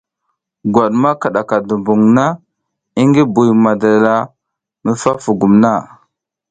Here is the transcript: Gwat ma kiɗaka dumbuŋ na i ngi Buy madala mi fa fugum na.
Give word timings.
Gwat 0.73 0.91
ma 1.01 1.09
kiɗaka 1.21 1.55
dumbuŋ 1.67 1.99
na 2.15 2.25
i 2.99 3.01
ngi 3.09 3.23
Buy 3.33 3.49
madala 3.63 4.13
mi 4.83 4.91
fa 5.01 5.11
fugum 5.23 5.53
na. 5.63 5.71